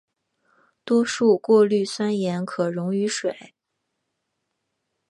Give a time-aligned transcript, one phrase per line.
[0.83, 3.53] 多数过氯酸盐可溶于水。